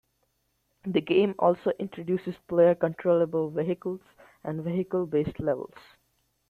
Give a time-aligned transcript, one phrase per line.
[0.83, 4.01] The game also introduces player-controllable vehicles
[4.43, 5.75] and vehicle-based levels.